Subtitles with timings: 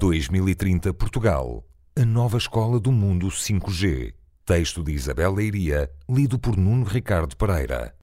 [0.00, 1.62] 2030 Portugal.
[1.94, 4.14] A nova escola do mundo 5G.
[4.46, 7.94] Texto de Isabel Leiria, lido por Nuno Ricardo Pereira.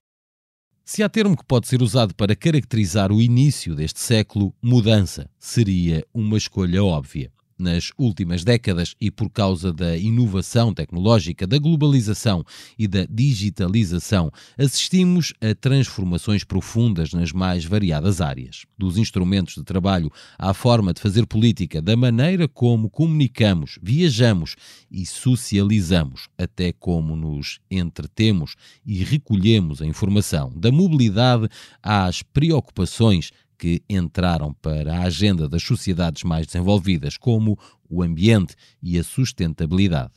[0.84, 6.06] Se há termo que pode ser usado para caracterizar o início deste século, mudança seria
[6.14, 12.44] uma escolha óbvia nas últimas décadas e por causa da inovação tecnológica, da globalização
[12.78, 18.64] e da digitalização, assistimos a transformações profundas nas mais variadas áreas.
[18.76, 24.54] Dos instrumentos de trabalho à forma de fazer política, da maneira como comunicamos, viajamos
[24.90, 28.54] e socializamos, até como nos entretemos
[28.86, 31.48] e recolhemos a informação, da mobilidade
[31.82, 37.58] às preocupações que entraram para a agenda das sociedades mais desenvolvidas, como
[37.90, 40.12] o ambiente e a sustentabilidade.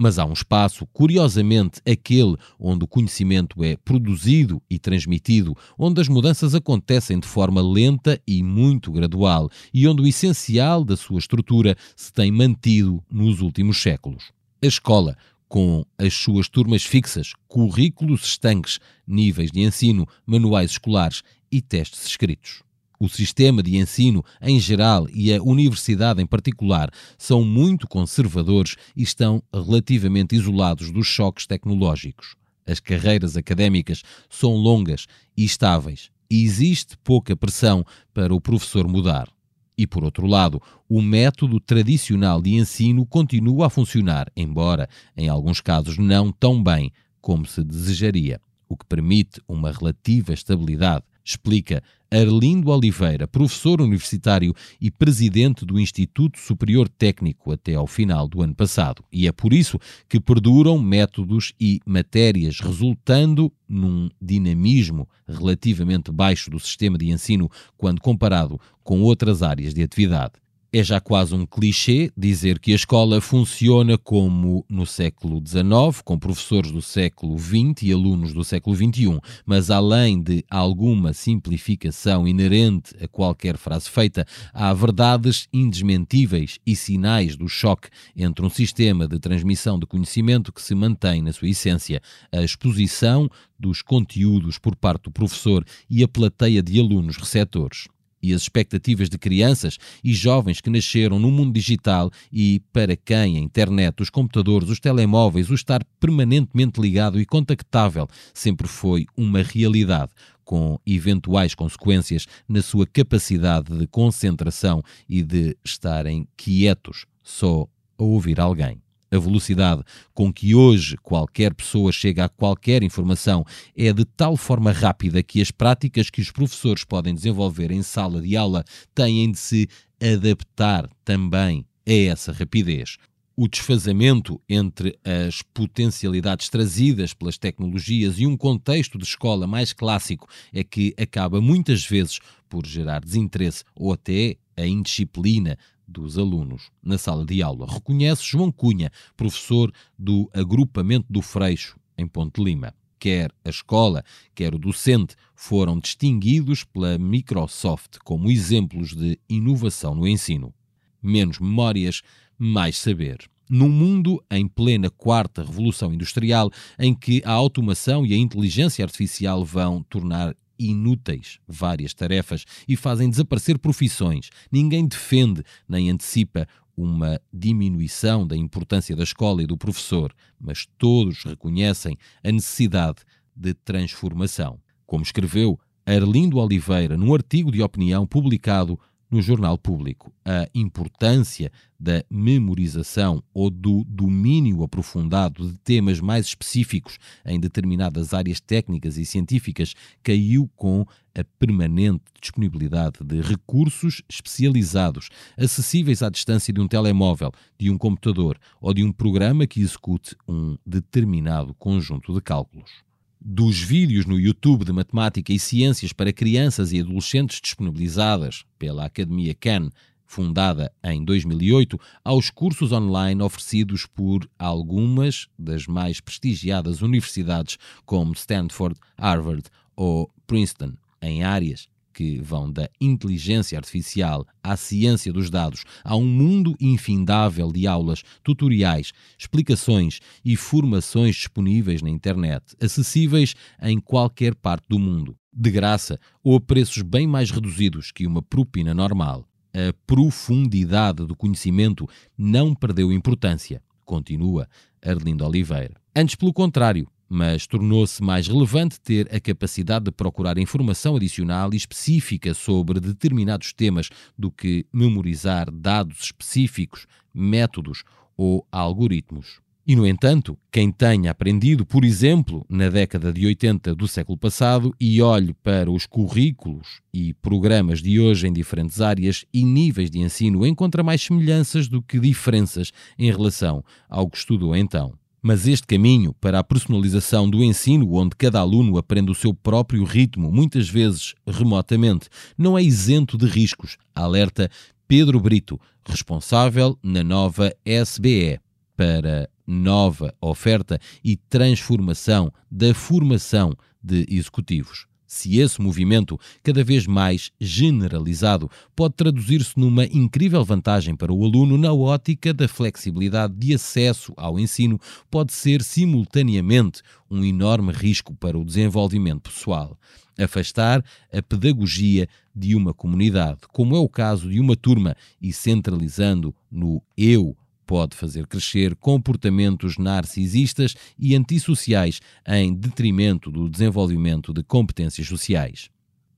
[0.00, 6.08] Mas há um espaço, curiosamente aquele onde o conhecimento é produzido e transmitido, onde as
[6.08, 11.76] mudanças acontecem de forma lenta e muito gradual, e onde o essencial da sua estrutura
[11.96, 14.30] se tem mantido nos últimos séculos.
[14.62, 15.16] A escola,
[15.48, 22.62] com as suas turmas fixas, currículos estanques, níveis de ensino, manuais escolares e testes escritos.
[23.00, 29.04] O sistema de ensino em geral e a universidade em particular são muito conservadores e
[29.04, 32.34] estão relativamente isolados dos choques tecnológicos.
[32.66, 39.28] As carreiras académicas são longas e estáveis e existe pouca pressão para o professor mudar.
[39.76, 45.60] E, por outro lado, o método tradicional de ensino continua a funcionar, embora, em alguns
[45.60, 52.70] casos, não tão bem como se desejaria, o que permite uma relativa estabilidade explica Arlindo
[52.70, 59.04] Oliveira, professor universitário e presidente do Instituto Superior Técnico até ao final do ano passado.
[59.12, 66.58] E é por isso que perduram métodos e matérias, resultando num dinamismo relativamente baixo do
[66.58, 70.32] sistema de ensino quando comparado com outras áreas de atividade.
[70.70, 76.18] É já quase um clichê dizer que a escola funciona como no século XIX, com
[76.18, 82.94] professores do século XX e alunos do século XXI, mas além de alguma simplificação inerente
[83.02, 89.18] a qualquer frase feita, há verdades indesmentíveis e sinais do choque entre um sistema de
[89.18, 93.26] transmissão de conhecimento que se mantém na sua essência, a exposição
[93.58, 97.88] dos conteúdos por parte do professor e a plateia de alunos receptores
[98.22, 103.36] e as expectativas de crianças e jovens que nasceram no mundo digital e para quem
[103.36, 109.42] a internet, os computadores, os telemóveis, o estar permanentemente ligado e contactável sempre foi uma
[109.42, 110.12] realidade,
[110.44, 117.68] com eventuais consequências na sua capacidade de concentração e de estarem quietos só
[117.98, 118.80] a ouvir alguém.
[119.10, 119.82] A velocidade
[120.12, 123.44] com que hoje qualquer pessoa chega a qualquer informação
[123.76, 128.20] é de tal forma rápida que as práticas que os professores podem desenvolver em sala
[128.20, 128.64] de aula
[128.94, 129.68] têm de se
[130.00, 132.98] adaptar também a essa rapidez.
[133.40, 140.28] O desfazamento entre as potencialidades trazidas pelas tecnologias e um contexto de escola mais clássico
[140.52, 145.56] é que acaba muitas vezes por gerar desinteresse ou até a indisciplina
[145.88, 147.66] dos alunos na sala de aula.
[147.66, 152.74] Reconhece João Cunha, professor do agrupamento do Freixo, em Ponte Lima.
[152.98, 154.04] Quer a escola,
[154.34, 160.52] quer o docente foram distinguidos pela Microsoft como exemplos de inovação no ensino.
[161.00, 162.02] Menos memórias,
[162.36, 168.16] mais saber num mundo em plena quarta revolução industrial, em que a automação e a
[168.16, 174.30] inteligência artificial vão tornar inúteis várias tarefas e fazem desaparecer profissões.
[174.50, 176.46] Ninguém defende nem antecipa
[176.76, 182.98] uma diminuição da importância da escola e do professor, mas todos reconhecem a necessidade
[183.34, 184.60] de transformação.
[184.86, 188.78] Como escreveu Arlindo Oliveira num artigo de opinião publicado
[189.10, 190.12] no jornal público.
[190.24, 198.40] A importância da memorização ou do domínio aprofundado de temas mais específicos em determinadas áreas
[198.40, 206.60] técnicas e científicas caiu com a permanente disponibilidade de recursos especializados, acessíveis à distância de
[206.60, 212.20] um telemóvel, de um computador ou de um programa que execute um determinado conjunto de
[212.20, 212.87] cálculos
[213.20, 219.34] dos vídeos no YouTube de matemática e ciências para crianças e adolescentes disponibilizadas pela Academia
[219.34, 219.70] Khan,
[220.06, 228.78] fundada em 2008, aos cursos online oferecidos por algumas das mais prestigiadas universidades como Stanford,
[228.96, 229.44] Harvard
[229.76, 236.06] ou Princeton, em áreas que vão da inteligência artificial à ciência dos dados, a um
[236.06, 244.68] mundo infindável de aulas, tutoriais, explicações e formações disponíveis na internet, acessíveis em qualquer parte
[244.68, 249.26] do mundo, de graça ou a preços bem mais reduzidos que uma propina normal.
[249.52, 254.48] a profundidade do conhecimento não perdeu importância, continua
[254.80, 255.74] Arlindo Oliveira.
[255.96, 261.56] Antes, pelo contrário, mas tornou-se mais relevante ter a capacidade de procurar informação adicional e
[261.56, 267.82] específica sobre determinados temas do que memorizar dados específicos, métodos
[268.16, 269.40] ou algoritmos.
[269.68, 274.74] E, no entanto, quem tenha aprendido, por exemplo, na década de 80 do século passado
[274.80, 279.98] e olhe para os currículos e programas de hoje em diferentes áreas e níveis de
[279.98, 284.94] ensino, encontra mais semelhanças do que diferenças em relação ao que estudou então.
[285.20, 289.84] Mas este caminho para a personalização do ensino, onde cada aluno aprende o seu próprio
[289.84, 294.50] ritmo, muitas vezes remotamente, não é isento de riscos, alerta
[294.86, 298.40] Pedro Brito, responsável na nova SBE
[298.76, 304.86] para nova oferta e transformação da formação de executivos.
[305.08, 311.56] Se esse movimento, cada vez mais generalizado, pode traduzir-se numa incrível vantagem para o aluno
[311.56, 314.78] na ótica da flexibilidade de acesso ao ensino,
[315.10, 319.78] pode ser simultaneamente um enorme risco para o desenvolvimento pessoal.
[320.18, 322.06] Afastar a pedagogia
[322.36, 327.34] de uma comunidade, como é o caso de uma turma, e centralizando no eu
[327.68, 335.68] pode fazer crescer comportamentos narcisistas e antissociais em detrimento do desenvolvimento de competências sociais.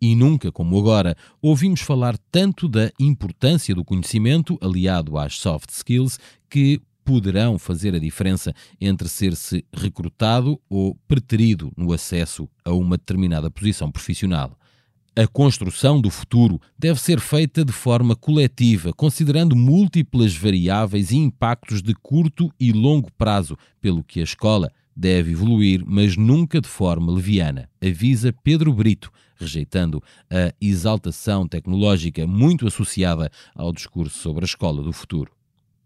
[0.00, 6.20] E nunca, como agora, ouvimos falar tanto da importância do conhecimento aliado às soft skills
[6.48, 13.50] que poderão fazer a diferença entre ser-se recrutado ou preterido no acesso a uma determinada
[13.50, 14.56] posição profissional.
[15.16, 21.82] A construção do futuro deve ser feita de forma coletiva, considerando múltiplas variáveis e impactos
[21.82, 27.10] de curto e longo prazo, pelo que a escola deve evoluir, mas nunca de forma
[27.12, 34.80] leviana, avisa Pedro Brito, rejeitando a exaltação tecnológica muito associada ao discurso sobre a escola
[34.80, 35.32] do futuro.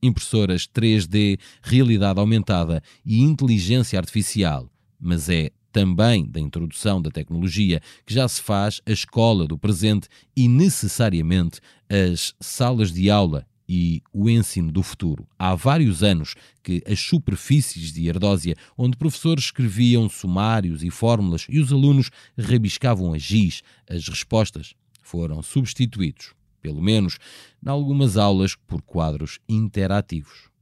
[0.02, 4.68] Impressoras 3D, realidade aumentada e inteligência artificial,
[5.04, 10.08] mas é também da introdução da tecnologia, que já se faz a escola do presente
[10.36, 15.26] e necessariamente as salas de aula e o ensino do futuro.
[15.38, 21.58] Há vários anos que as superfícies de Ardósia, onde professores escreviam sumários e fórmulas e
[21.58, 27.18] os alunos rabiscavam a giz as respostas, foram substituídos, pelo menos
[27.64, 30.53] em algumas aulas, por quadros interativos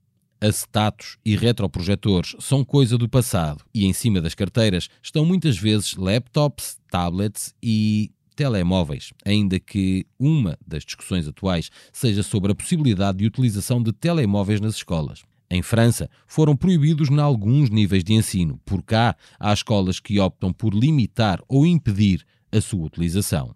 [0.43, 5.95] acetatos e retroprojetores são coisa do passado e em cima das carteiras estão muitas vezes
[5.95, 13.27] laptops, tablets e telemóveis, ainda que uma das discussões atuais seja sobre a possibilidade de
[13.27, 15.23] utilização de telemóveis nas escolas.
[15.49, 18.59] Em França, foram proibidos em alguns níveis de ensino.
[18.65, 23.55] Por cá, há escolas que optam por limitar ou impedir a sua utilização.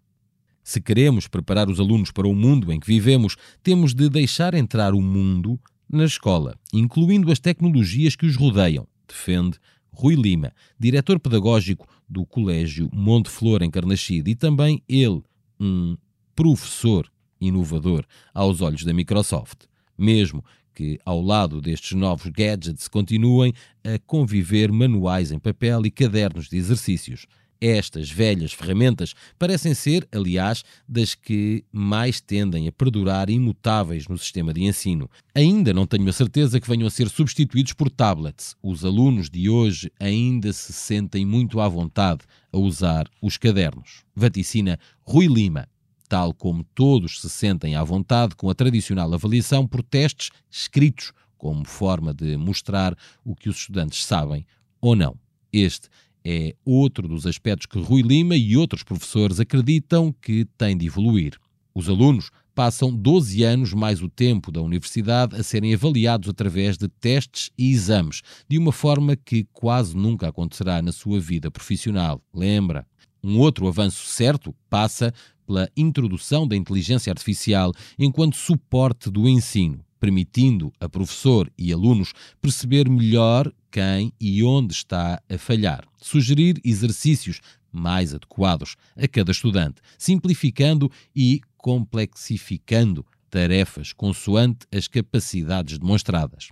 [0.62, 4.94] Se queremos preparar os alunos para o mundo em que vivemos, temos de deixar entrar
[4.94, 9.58] o mundo na escola, incluindo as tecnologias que os rodeiam, defende
[9.92, 15.22] Rui Lima, diretor pedagógico do Colégio Monte Flor em Carnaxide e também ele,
[15.58, 15.96] um
[16.34, 17.10] professor
[17.40, 18.04] inovador
[18.34, 19.64] aos olhos da Microsoft,
[19.96, 20.44] mesmo
[20.74, 26.58] que ao lado destes novos gadgets continuem a conviver manuais em papel e cadernos de
[26.58, 27.26] exercícios.
[27.60, 34.52] Estas velhas ferramentas parecem ser, aliás, das que mais tendem a perdurar imutáveis no sistema
[34.52, 35.10] de ensino.
[35.34, 38.54] Ainda não tenho a certeza que venham a ser substituídos por tablets.
[38.62, 44.04] Os alunos de hoje ainda se sentem muito à vontade a usar os cadernos.
[44.14, 45.68] Vaticina Rui Lima,
[46.08, 51.66] tal como todos se sentem à vontade com a tradicional avaliação por testes escritos, como
[51.66, 54.46] forma de mostrar o que os estudantes sabem
[54.80, 55.16] ou não.
[55.52, 55.88] Este
[56.28, 61.38] é outro dos aspectos que Rui Lima e outros professores acreditam que tem de evoluir.
[61.72, 66.88] Os alunos passam 12 anos mais o tempo da universidade a serem avaliados através de
[66.88, 72.20] testes e exames, de uma forma que quase nunca acontecerá na sua vida profissional.
[72.34, 72.84] Lembra?
[73.22, 75.14] Um outro avanço certo passa
[75.46, 82.88] pela introdução da inteligência artificial enquanto suporte do ensino permitindo a professor e alunos perceber
[82.88, 90.90] melhor quem e onde está a falhar, sugerir exercícios mais adequados a cada estudante, simplificando
[91.14, 96.48] e complexificando tarefas consoante as capacidades demonstradas.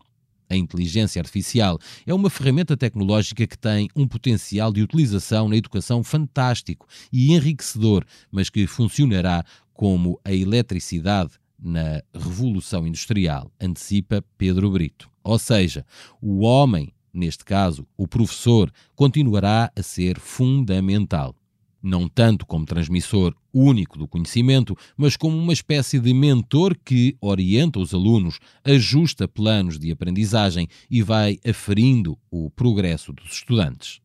[0.50, 6.04] A inteligência artificial é uma ferramenta tecnológica que tem um potencial de utilização na educação
[6.04, 15.08] fantástico e enriquecedor, mas que funcionará como a eletricidade na Revolução Industrial, antecipa Pedro Brito.
[15.24, 15.86] Ou seja,
[16.20, 21.34] o homem, neste caso o professor, continuará a ser fundamental.
[21.86, 27.78] não tanto como transmissor único do conhecimento, mas como uma espécie de mentor que orienta
[27.78, 34.00] os alunos, ajusta planos de aprendizagem e vai aferindo o progresso dos estudantes.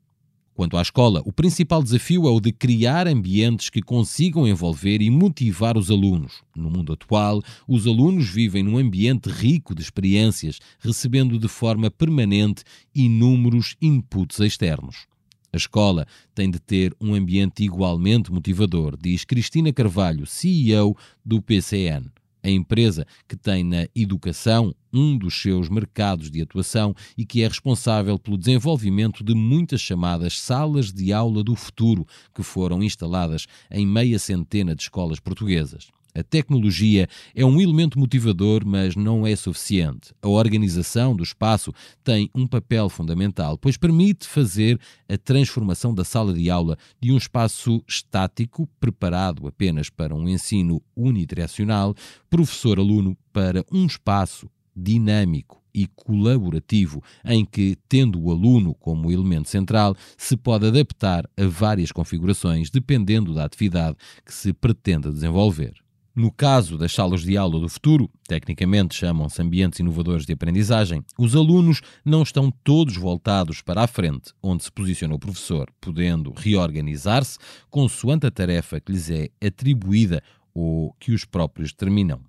[0.59, 5.09] Quanto à escola, o principal desafio é o de criar ambientes que consigam envolver e
[5.09, 6.43] motivar os alunos.
[6.53, 12.65] No mundo atual, os alunos vivem num ambiente rico de experiências, recebendo de forma permanente
[12.93, 15.07] inúmeros inputs externos.
[15.53, 22.11] A escola tem de ter um ambiente igualmente motivador, diz Cristina Carvalho, CEO do PCN.
[22.43, 27.47] A empresa que tem na educação um dos seus mercados de atuação e que é
[27.47, 33.85] responsável pelo desenvolvimento de muitas chamadas salas de aula do futuro, que foram instaladas em
[33.85, 35.89] meia centena de escolas portuguesas.
[36.13, 40.13] A tecnologia é um elemento motivador, mas não é suficiente.
[40.21, 41.71] A organização do espaço
[42.03, 47.17] tem um papel fundamental, pois permite fazer a transformação da sala de aula de um
[47.17, 51.95] espaço estático, preparado apenas para um ensino unidirecional,
[52.29, 59.95] professor-aluno, para um espaço dinâmico e colaborativo, em que, tendo o aluno como elemento central,
[60.17, 65.73] se pode adaptar a várias configurações dependendo da atividade que se pretenda desenvolver.
[66.19, 71.33] No caso das salas de aula do futuro, tecnicamente chamam-se ambientes inovadores de aprendizagem, os
[71.33, 77.37] alunos não estão todos voltados para a frente, onde se posiciona o professor, podendo reorganizar-se
[77.69, 80.21] consoante a tarefa que lhes é atribuída
[80.53, 82.19] ou que os próprios determinam.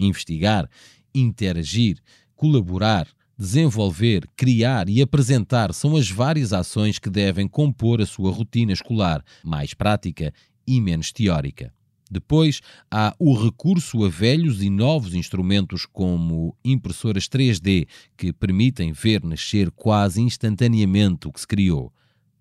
[0.00, 0.68] Investigar,
[1.14, 1.98] interagir,
[2.34, 3.06] colaborar,
[3.38, 9.24] desenvolver, criar e apresentar são as várias ações que devem compor a sua rotina escolar,
[9.44, 10.34] mais prática
[10.66, 11.72] e menos teórica.
[12.12, 17.88] Depois há o recurso a velhos e novos instrumentos como impressoras 3D
[18.18, 21.90] que permitem ver nascer quase instantaneamente o que se criou.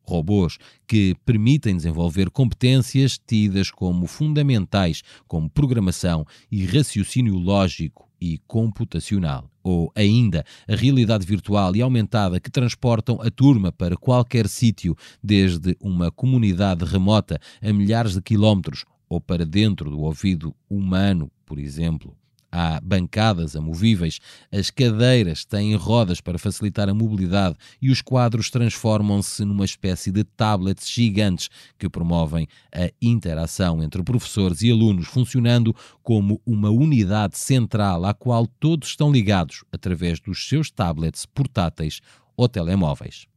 [0.04, 9.50] Robôs que permitem desenvolver competências tidas como fundamentais, como programação e raciocínio lógico e computacional.
[9.64, 15.78] Ou ainda a realidade virtual e aumentada que transportam a turma para qualquer sítio, desde
[15.80, 22.16] uma comunidade remota a milhares de quilómetros ou para dentro do ouvido humano, por exemplo.
[22.50, 29.44] Há bancadas amovíveis, as cadeiras têm rodas para facilitar a mobilidade e os quadros transformam-se
[29.44, 36.42] numa espécie de tablets gigantes que promovem a interação entre professores e alunos, funcionando como
[36.46, 42.00] uma unidade central à qual todos estão ligados através dos seus tablets portáteis
[42.38, 43.31] ou telemóveis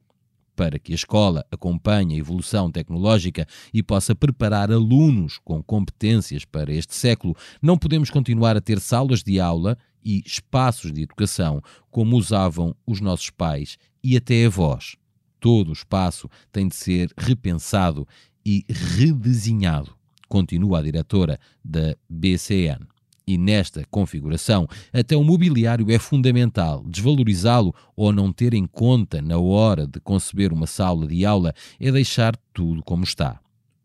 [0.55, 6.73] para que a escola acompanhe a evolução tecnológica e possa preparar alunos com competências para
[6.73, 12.17] este século, não podemos continuar a ter salas de aula e espaços de educação como
[12.17, 14.97] usavam os nossos pais e até avós.
[15.41, 18.07] Todo o espaço tem de ser repensado
[18.45, 19.95] e redesenhado,
[20.29, 22.94] continua a diretora da BCN.
[23.27, 26.85] E nesta configuração, até o mobiliário é fundamental.
[26.87, 31.91] Desvalorizá-lo ou não ter em conta na hora de conceber uma sala de aula é
[31.91, 33.41] deixar tudo como está.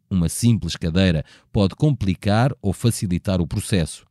[0.10, 4.09] Uma simples cadeira pode complicar ou facilitar o processo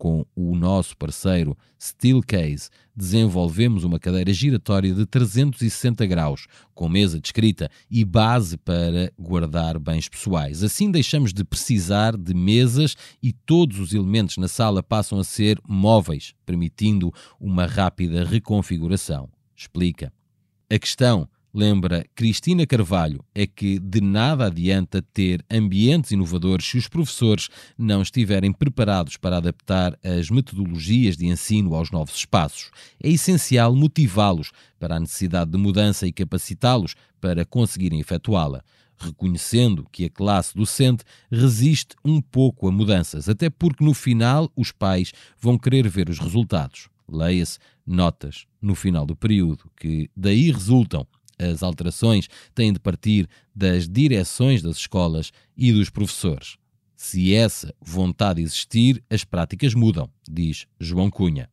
[0.00, 7.28] com o nosso parceiro Steelcase, desenvolvemos uma cadeira giratória de 360 graus, com mesa de
[7.28, 10.64] escrita e base para guardar bens pessoais.
[10.64, 15.60] Assim deixamos de precisar de mesas e todos os elementos na sala passam a ser
[15.68, 19.28] móveis, permitindo uma rápida reconfiguração.
[19.54, 20.10] Explica.
[20.70, 26.88] A questão lembra Cristina Carvalho, é que de nada adianta ter ambientes inovadores se os
[26.88, 32.70] professores não estiverem preparados para adaptar as metodologias de ensino aos novos espaços.
[33.02, 38.62] É essencial motivá-los para a necessidade de mudança e capacitá-los para conseguirem efetuá-la
[39.00, 44.70] reconhecendo que a classe docente resiste um pouco a mudanças, até porque no final os
[44.70, 46.88] pais vão querer ver os resultados.
[47.08, 51.06] Leia-se notas no final do período, que daí resultam
[51.40, 56.56] as alterações têm de partir das direções das escolas e dos professores.
[56.96, 61.48] Se essa vontade existir, as práticas mudam, diz João Cunha.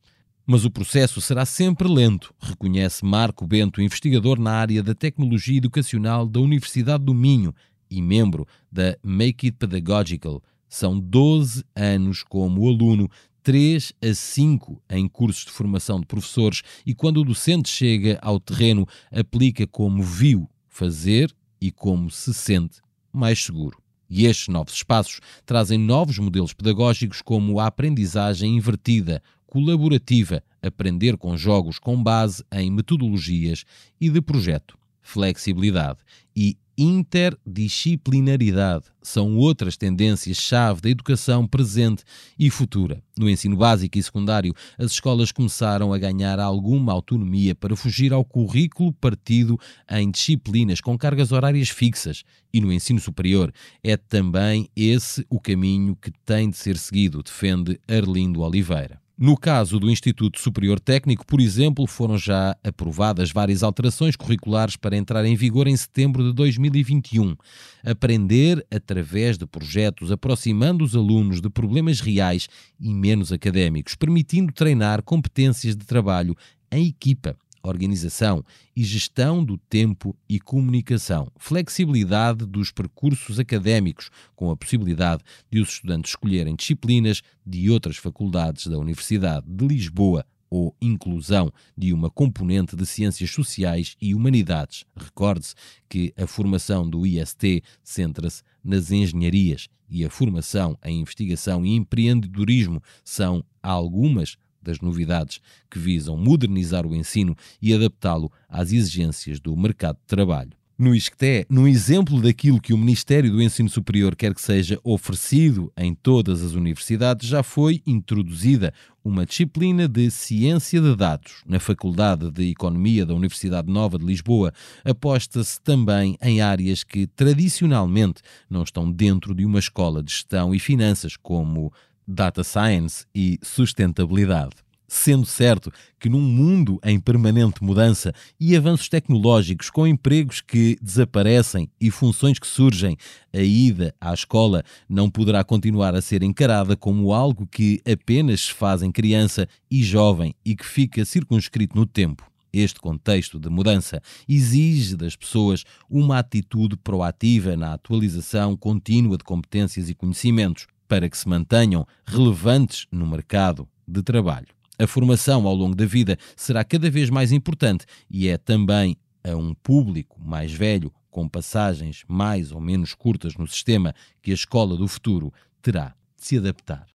[0.45, 6.27] Mas o processo será sempre lento, reconhece Marco Bento, investigador na área da tecnologia educacional
[6.27, 7.53] da Universidade do Minho
[7.89, 10.41] e membro da Make It Pedagogical.
[10.67, 13.09] São 12 anos como aluno
[13.47, 18.41] 3 a 5 em cursos de formação de professores e quando o docente chega ao
[18.41, 23.81] terreno, aplica como viu fazer e como se sente mais seguro.
[24.09, 31.37] E estes novos espaços trazem novos modelos pedagógicos como a aprendizagem invertida, colaborativa, aprender com
[31.37, 33.63] jogos com base em metodologias
[33.97, 34.77] e de projeto.
[35.07, 35.99] Flexibilidade
[36.35, 42.03] e interdisciplinaridade são outras tendências-chave da educação presente
[42.37, 43.01] e futura.
[43.17, 48.23] No ensino básico e secundário, as escolas começaram a ganhar alguma autonomia para fugir ao
[48.23, 49.59] currículo partido
[49.89, 52.23] em disciplinas com cargas horárias fixas.
[52.53, 53.51] E no ensino superior
[53.83, 59.01] é também esse o caminho que tem de ser seguido, defende Arlindo Oliveira.
[59.19, 64.95] No caso do Instituto Superior Técnico, por exemplo, foram já aprovadas várias alterações curriculares para
[64.95, 67.35] entrar em vigor em setembro de 2021.
[67.83, 72.47] Aprender através de projetos aproximando os alunos de problemas reais
[72.79, 76.37] e menos académicos, permitindo treinar competências de trabalho
[76.71, 78.43] em equipa organização
[78.75, 85.69] e gestão do tempo e comunicação, flexibilidade dos percursos académicos, com a possibilidade de os
[85.69, 92.75] estudantes escolherem disciplinas de outras faculdades da Universidade de Lisboa ou inclusão de uma componente
[92.75, 94.85] de ciências sociais e humanidades.
[94.95, 95.55] Recorde-se
[95.89, 102.81] que a formação do IST centra-se nas engenharias e a formação em investigação e empreendedorismo
[103.03, 109.97] são algumas das novidades que visam modernizar o ensino e adaptá-lo às exigências do mercado
[109.97, 110.51] de trabalho.
[110.79, 115.73] No ISCTE, no exemplo daquilo que o Ministério do Ensino Superior quer que seja oferecido
[115.75, 118.71] em todas as universidades, já foi introduzida
[119.03, 121.41] uma disciplina de Ciência de Dados.
[121.47, 124.53] Na Faculdade de Economia da Universidade Nova de Lisboa,
[124.85, 130.59] aposta-se também em áreas que tradicionalmente não estão dentro de uma escola de gestão e
[130.59, 131.73] finanças, como
[132.07, 134.55] data science e sustentabilidade.
[134.87, 141.69] Sendo certo que num mundo em permanente mudança e avanços tecnológicos com empregos que desaparecem
[141.79, 142.95] e funções que surgem,
[143.33, 148.53] a ida à escola não poderá continuar a ser encarada como algo que apenas se
[148.53, 152.23] faz em criança e jovem e que fica circunscrito no tempo.
[152.53, 159.89] Este contexto de mudança exige das pessoas uma atitude proativa na atualização contínua de competências
[159.89, 164.47] e conhecimentos, para que se mantenham relevantes no mercado de trabalho.
[164.79, 169.35] A formação ao longo da vida será cada vez mais importante e é também a
[169.35, 174.77] um público mais velho, com passagens mais ou menos curtas no sistema, que a escola
[174.77, 176.87] do futuro terá de se adaptar.